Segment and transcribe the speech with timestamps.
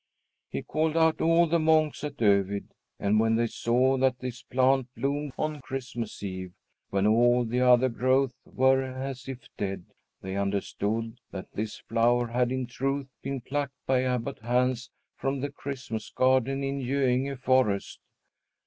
[0.49, 4.87] He called out all the monks at Övid, and when they saw that this plant
[4.95, 6.53] bloomed on Christmas Eve,
[6.89, 9.85] when all the other growths were as if dead,
[10.21, 15.51] they understood that this flower had in truth been plucked by Abbot Hans from the
[15.51, 17.99] Christmas garden in Göinge forest.